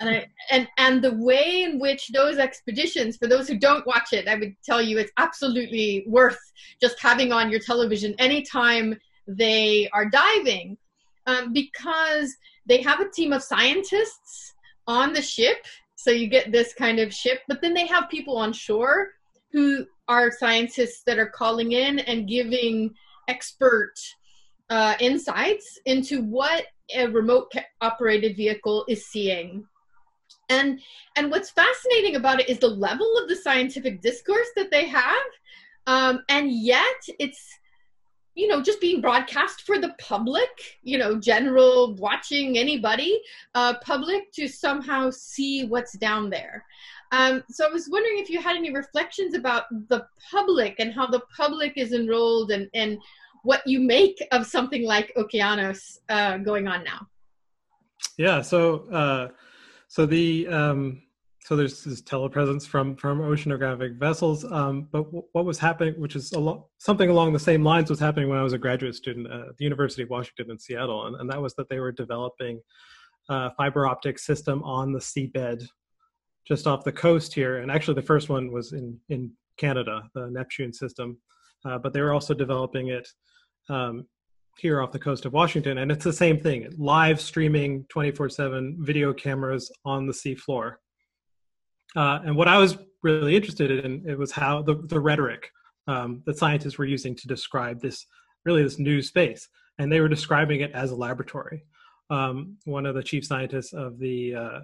[0.00, 4.12] and I, and and the way in which those expeditions for those who don't watch
[4.12, 6.40] it i would tell you it's absolutely worth
[6.80, 10.76] just having on your television anytime they are diving
[11.26, 12.34] um, because
[12.66, 14.54] they have a team of scientists
[14.86, 15.66] on the ship.
[15.96, 19.10] So you get this kind of ship, but then they have people on shore
[19.52, 22.94] who are scientists that are calling in and giving
[23.28, 23.94] expert
[24.70, 29.66] uh, insights into what a remote operated vehicle is seeing.
[30.50, 30.80] And
[31.16, 35.22] and what's fascinating about it is the level of the scientific discourse that they have
[35.86, 37.58] um, and yet it's
[38.34, 40.48] you know just being broadcast for the public
[40.82, 43.20] you know general watching anybody
[43.54, 46.64] uh, public to somehow see what's down there.
[47.12, 51.06] Um, so i was wondering if you had any reflections about the public and how
[51.06, 52.98] the public is enrolled and, and
[53.44, 57.06] what you make of something like okeanos uh, going on now
[58.18, 59.28] yeah so uh,
[59.88, 61.02] so the um,
[61.44, 64.50] so there's this telepresence from from oceanographic vessels.
[64.50, 67.90] Um, but w- what was happening, which is a lo- something along the same lines,
[67.90, 71.06] was happening when I was a graduate student at the University of Washington in Seattle,
[71.06, 72.62] and, and that was that they were developing
[73.28, 75.66] a fiber optic system on the seabed
[76.48, 77.58] just off the coast here.
[77.58, 81.18] And actually, the first one was in in Canada, the Neptune system,
[81.66, 83.06] uh, but they were also developing it
[83.68, 84.06] um,
[84.58, 88.28] here off the coast of Washington, and it's the same thing: live streaming, twenty four
[88.28, 90.76] seven video cameras on the seafloor
[91.96, 95.50] uh, and what I was really interested in it was how the, the rhetoric
[95.86, 98.06] um, that scientists were using to describe this
[98.44, 99.48] really this new space,
[99.78, 101.64] and they were describing it as a laboratory.
[102.10, 104.60] Um, one of the chief scientists of the uh,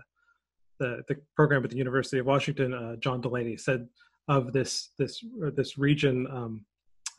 [0.78, 3.86] the, the program at the University of Washington, uh, John Delaney, said
[4.28, 6.64] of this this this region, um,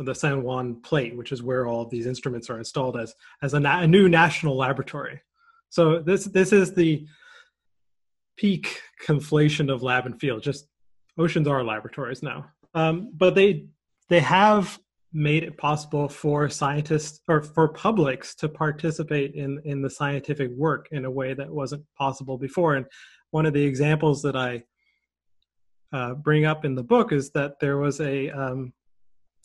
[0.05, 3.59] the San Juan Plate, which is where all these instruments are installed as as a,
[3.59, 5.21] na- a new national laboratory.
[5.69, 7.05] So this this is the
[8.37, 10.43] peak conflation of lab and field.
[10.43, 10.67] Just
[11.17, 13.67] oceans are laboratories now, um, but they
[14.09, 14.79] they have
[15.13, 20.87] made it possible for scientists or for publics to participate in in the scientific work
[20.91, 22.75] in a way that wasn't possible before.
[22.75, 22.85] And
[23.31, 24.63] one of the examples that I
[25.93, 28.73] uh, bring up in the book is that there was a um,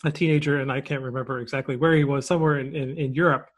[0.05, 3.49] a teenager, and I can't remember exactly where he was, somewhere in, in, in Europe,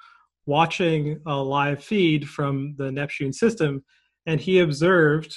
[0.46, 3.84] watching a live feed from the Neptune system
[4.28, 5.34] and he observed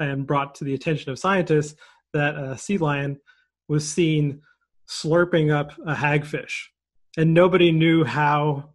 [0.00, 1.78] and brought to the attention of scientists
[2.14, 3.18] that a sea lion
[3.68, 4.40] was seen
[4.88, 6.54] slurping up a hagfish,
[7.18, 8.70] and nobody knew how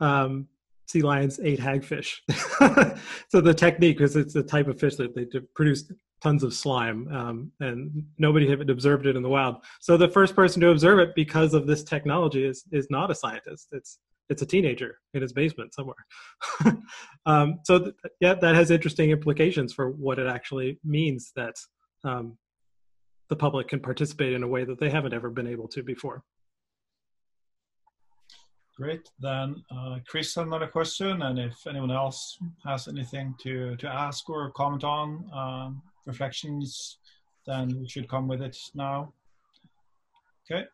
[0.00, 0.46] um,
[0.86, 2.20] sea lions ate hagfish.
[3.28, 5.90] so the technique, because it's a type of fish that they produce
[6.22, 9.56] tons of slime, um, and nobody had observed it in the wild.
[9.80, 13.14] So the first person to observe it because of this technology is is not a
[13.14, 13.68] scientist.
[13.72, 13.98] It's
[14.28, 16.04] it's a teenager in his basement somewhere.
[17.26, 21.54] um, so th- yeah, that has interesting implications for what it actually means that
[22.04, 22.36] um,
[23.28, 26.22] the public can participate in a way that they haven't ever been able to before.
[28.76, 29.08] Great.
[29.20, 34.28] Then uh, Chris has another question, and if anyone else has anything to to ask
[34.28, 36.98] or comment on um, reflections,
[37.46, 39.12] then we should come with it now.
[40.50, 40.64] Okay.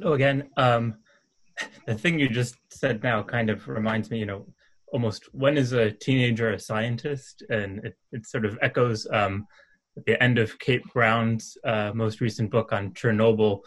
[0.00, 0.98] So again, um,
[1.86, 4.46] the thing you just said now kind of reminds me, you know,
[4.92, 7.42] almost when is a teenager a scientist?
[7.50, 9.46] And it, it sort of echoes um,
[9.96, 13.60] at the end of Kate Brown's uh, most recent book on Chernobyl.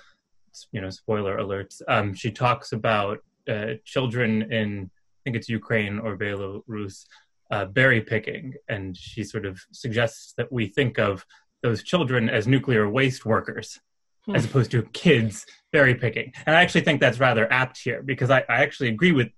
[0.71, 1.81] You know, spoiler alerts.
[1.87, 7.05] Um, she talks about uh, children in, I think it's Ukraine or Belarus,
[7.51, 11.25] uh, berry picking, and she sort of suggests that we think of
[11.61, 13.79] those children as nuclear waste workers
[14.25, 14.35] hmm.
[14.35, 16.31] as opposed to kids berry picking.
[16.45, 19.29] And I actually think that's rather apt here because I, I actually agree with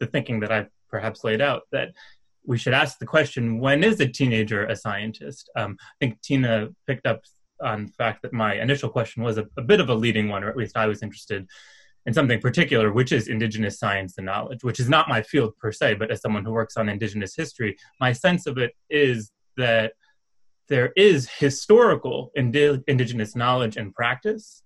[0.00, 1.92] the thinking that I've perhaps laid out that
[2.46, 5.50] we should ask the question when is a teenager a scientist?
[5.54, 7.22] Um, I think Tina picked up
[7.62, 10.42] on the fact that my initial question was a, a bit of a leading one,
[10.42, 11.46] or at least I was interested
[12.08, 15.70] in something particular, which is indigenous science and knowledge, which is not my field per
[15.70, 19.92] se, but as someone who works on indigenous history, my sense of it is that
[20.70, 24.62] there is historical indi- indigenous knowledge and practice.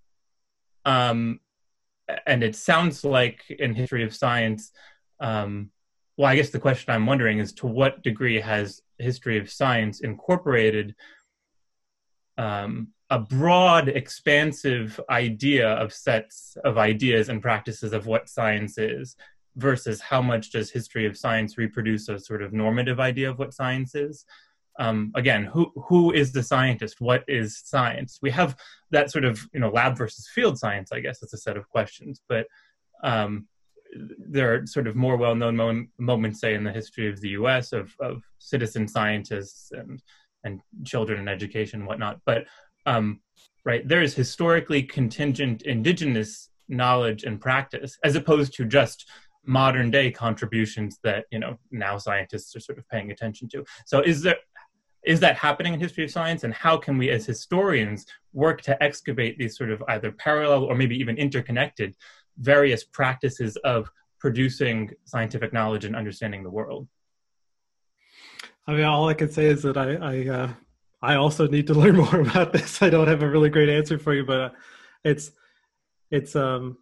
[0.84, 1.40] Um,
[2.28, 4.70] and it sounds like in history of science,
[5.18, 5.70] um,
[6.16, 9.98] well, I guess the question I'm wondering is to what degree has history of science
[10.02, 10.94] incorporated
[12.38, 19.16] um, a broad, expansive idea of sets of ideas and practices of what science is
[19.56, 23.52] versus how much does history of science reproduce a sort of normative idea of what
[23.52, 24.24] science is.
[24.78, 27.02] Um, again who who is the scientist?
[27.02, 28.18] What is science?
[28.22, 28.56] We have
[28.92, 31.68] that sort of you know lab versus field science i guess it's a set of
[31.68, 32.46] questions but
[33.04, 33.46] um,
[34.18, 37.72] there are sort of more well-known mo- moments say in the history of the us
[37.74, 40.00] of, of citizen scientists and
[40.44, 42.44] and children and education and whatnot but
[42.86, 43.20] um,
[43.64, 49.08] right there is historically contingent indigenous knowledge and practice as opposed to just
[49.44, 53.64] modern day contributions that you know now scientists are sort of paying attention to.
[53.86, 54.36] So is there
[55.04, 56.44] is that happening in history of science?
[56.44, 60.76] And how can we as historians work to excavate these sort of either parallel or
[60.76, 61.96] maybe even interconnected
[62.38, 66.86] various practices of producing scientific knowledge and understanding the world?
[68.66, 70.52] I mean all i can say is that i i uh,
[71.02, 72.82] I also need to learn more about this.
[72.82, 74.50] I don't have a really great answer for you, but uh,
[75.04, 75.32] it's
[76.10, 76.78] it's um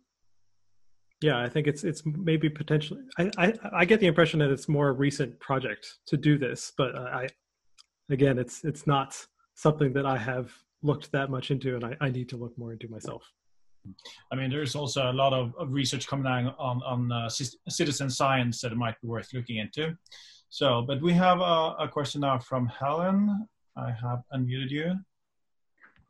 [1.22, 3.02] yeah, I think it's it's maybe potentially.
[3.18, 6.72] I, I I get the impression that it's more a recent project to do this,
[6.76, 7.28] but uh, I
[8.10, 9.16] again, it's it's not
[9.54, 10.50] something that I have
[10.82, 13.22] looked that much into, and I, I need to look more into myself.
[14.32, 18.08] I mean, there's also a lot of, of research coming out on on uh, citizen
[18.08, 19.94] science that might be worth looking into.
[20.48, 23.46] So, but we have a, a question now from Helen.
[23.76, 24.94] I have unmuted you.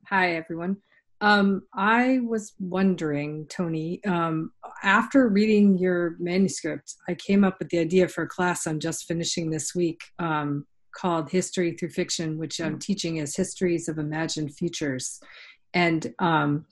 [0.09, 0.79] Hi, everyone.
[1.21, 4.53] Um, I was wondering, Tony, um,
[4.83, 9.07] after reading your manuscript, I came up with the idea for a class I'm just
[9.07, 14.55] finishing this week um, called History Through Fiction, which I'm teaching as Histories of Imagined
[14.55, 15.21] Futures.
[15.75, 16.65] And um,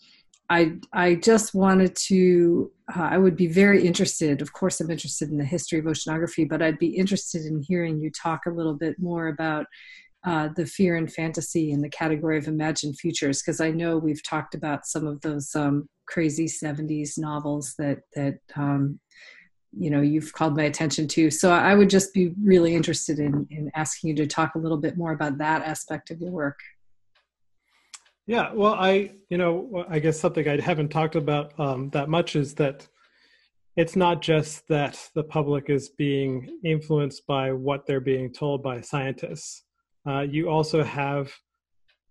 [0.48, 4.40] I, I just wanted to, uh, I would be very interested.
[4.40, 8.00] Of course, I'm interested in the history of oceanography, but I'd be interested in hearing
[8.00, 9.66] you talk a little bit more about
[10.24, 14.22] uh, the fear and fantasy in the category of imagined futures because I know we've
[14.22, 18.98] talked about some of those um, crazy 70s novels that that um,
[19.78, 21.30] you know you've called my attention to.
[21.30, 24.78] So I would just be really interested in in asking you to talk a little
[24.78, 26.58] bit more about that aspect of your work.
[28.26, 32.34] Yeah, well, I you know I guess something I haven't talked about um, that much
[32.34, 32.88] is that
[33.76, 38.80] it's not just that the public is being influenced by what they're being told by
[38.80, 39.62] scientists
[40.08, 41.32] uh, you also have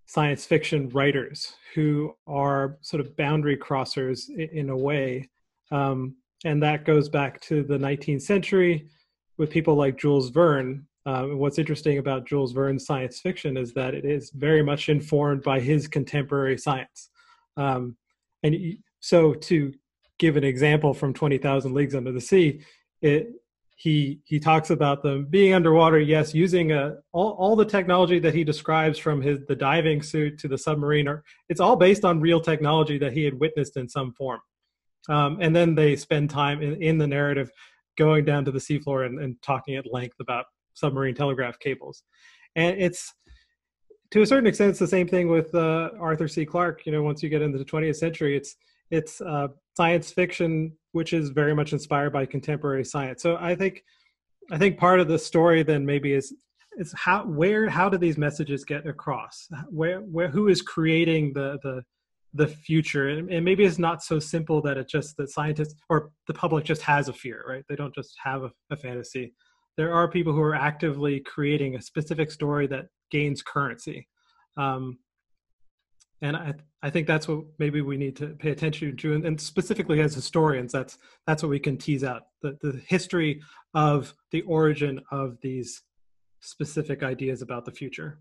[0.05, 5.29] science fiction writers who are sort of boundary crossers in, in a way.
[5.71, 8.87] Um, and that goes back to the 19th century
[9.37, 10.85] with people like Jules Verne.
[11.05, 15.41] Uh, what's interesting about Jules Verne's science fiction is that it is very much informed
[15.41, 17.09] by his contemporary science.
[17.55, 17.97] Um,
[18.43, 19.73] and so, to
[20.19, 22.61] give an example from 20,000 Leagues Under the Sea,
[23.01, 23.29] it,
[23.79, 28.33] he he talks about them being underwater yes using a, all, all the technology that
[28.33, 31.07] he describes from his the diving suit to the submarine
[31.47, 34.39] it's all based on real technology that he had witnessed in some form.
[35.09, 37.51] Um, and then they spend time in, in the narrative
[37.97, 42.03] going down to the seafloor and, and talking at length about submarine telegraph cables.
[42.55, 43.13] And it's
[44.11, 46.45] to a certain extent it's the same thing with uh, arthur c.
[46.45, 48.55] Clarke you know once you get into the 20th century it's
[48.89, 50.53] it's uh, science fiction
[50.97, 53.21] which is very much inspired by contemporary science.
[53.21, 53.83] So I think
[54.51, 56.33] I think part of the story then maybe is
[56.77, 59.47] is how where how do these messages get across?
[59.69, 61.83] Where where who is creating the the
[62.33, 66.09] the future and, and maybe it's not so simple that it just that scientists or
[66.27, 69.33] the public just has a fear right they don't just have a, a fantasy
[69.77, 74.07] there are people who are actively creating a specific story that gains currency
[74.57, 74.99] um,
[76.21, 79.39] and I, I think that's what maybe we need to pay attention to and, and,
[79.39, 80.97] specifically as historians that's
[81.27, 83.41] that's what we can tease out the, the history
[83.73, 85.83] of the origin of these
[86.41, 88.19] specific ideas about the future.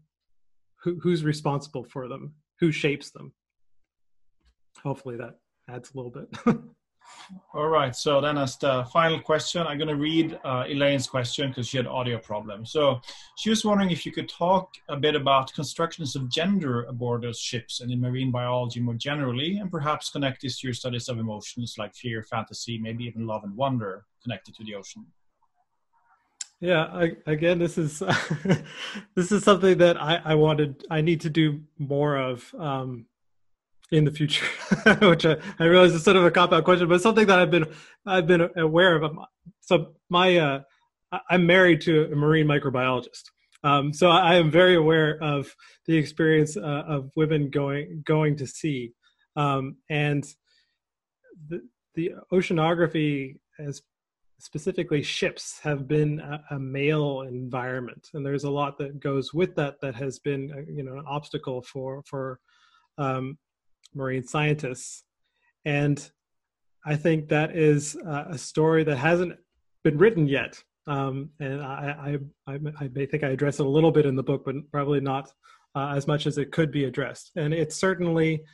[0.82, 2.34] Who, who's responsible for them?
[2.60, 3.32] Who shapes them?
[4.82, 5.38] Hopefully that
[5.68, 6.28] adds a little bit
[7.54, 7.94] All right.
[7.94, 11.76] So then, as the final question, I'm going to read uh, Elaine's question because she
[11.76, 12.70] had audio problems.
[12.70, 13.00] So
[13.36, 17.40] she was wondering if you could talk a bit about constructions of gender aboard those
[17.40, 21.18] ships and in marine biology more generally, and perhaps connect this to your studies of
[21.18, 25.06] emotions like fear, fantasy, maybe even love and wonder connected to the ocean.
[26.60, 27.98] Yeah, I, again, this is
[29.14, 30.84] this is something that I, I wanted.
[30.90, 33.06] I need to do more of um,
[33.92, 34.46] in the future,
[35.02, 37.50] which I, I realize is sort of a cop out question, but something that I've
[37.50, 37.66] been
[38.04, 39.16] I've been aware of.
[39.60, 40.60] So my uh,
[41.30, 43.24] I'm married to a marine microbiologist,
[43.62, 45.54] um, so I am very aware of
[45.86, 48.92] the experience uh, of women going going to sea,
[49.36, 50.24] um, and
[51.48, 51.62] the,
[51.94, 53.82] the oceanography as
[54.38, 58.10] specifically ships have been a, a, male environment.
[58.12, 61.04] And there's a lot that goes with that that has been uh, you know an
[61.08, 62.38] obstacle for for
[62.98, 63.38] um,
[63.96, 65.04] marine scientists
[65.64, 66.10] and
[66.84, 69.32] i think that is uh, a story that hasn't
[69.82, 73.68] been written yet um, and I, I, I, I, may think I address it a
[73.68, 75.32] little bit in the book, but probably not
[75.74, 77.32] uh, as much as it could be addressed.
[77.34, 78.44] And it's certainly,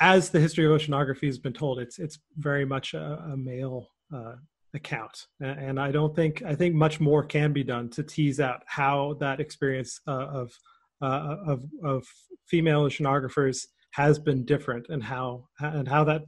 [0.00, 3.88] as the history of oceanography has been told, it's it's very much a, a male
[4.14, 4.34] uh,
[4.72, 5.26] account.
[5.40, 9.16] And I don't think I think much more can be done to tease out how
[9.20, 10.52] that experience uh, of
[11.02, 12.06] uh, of of
[12.46, 16.22] female oceanographers has been different, and how and how that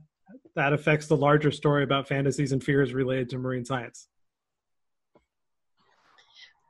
[0.55, 4.09] that affects the larger story about fantasies and fears related to marine science.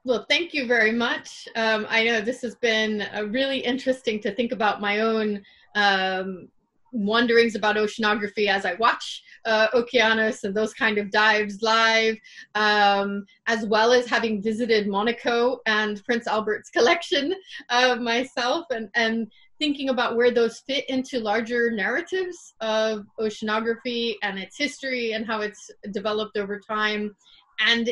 [0.05, 1.47] Well, thank you very much.
[1.55, 5.43] Um, I know this has been uh, really interesting to think about my own
[5.77, 6.49] um,
[6.93, 12.17] wonderings about oceanography as I watch uh, Okeanos and those kind of dives live,
[12.55, 17.35] um, as well as having visited Monaco and Prince Albert's collection
[17.71, 24.39] uh, myself, and and thinking about where those fit into larger narratives of oceanography and
[24.39, 27.15] its history and how it's developed over time
[27.61, 27.91] and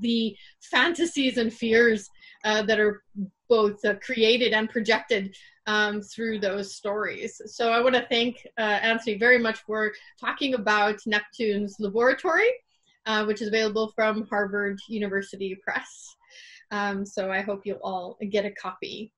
[0.00, 2.10] the fantasies and fears
[2.44, 3.02] uh, that are
[3.48, 5.34] both uh, created and projected
[5.66, 7.40] um, through those stories.
[7.46, 12.48] So I want to thank uh, Antony very much for talking about Neptune's Laboratory,
[13.06, 16.16] uh, which is available from Harvard University Press.
[16.70, 19.12] Um, so I hope you'll all get a copy.